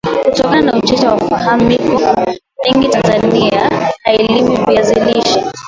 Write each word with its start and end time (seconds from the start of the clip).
Kutokana 0.23 0.61
na 0.61 0.73
Uchache 0.79 1.07
wa 1.07 1.15
ufaham 1.15 1.61
miko 1.63 2.15
mingi 2.65 2.87
TAnzania 2.89 3.91
hailimi 4.03 4.55
viazi 4.65 4.95
lishe 4.99 5.43